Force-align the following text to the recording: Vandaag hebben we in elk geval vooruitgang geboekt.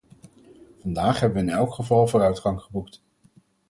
Vandaag 0.81 1.19
hebben 1.19 1.45
we 1.45 1.51
in 1.51 1.57
elk 1.57 1.73
geval 1.73 2.07
vooruitgang 2.07 2.61
geboekt. 2.61 3.01